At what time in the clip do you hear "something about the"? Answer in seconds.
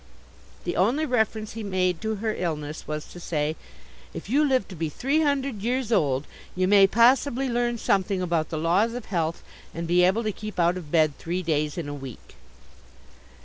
7.77-8.57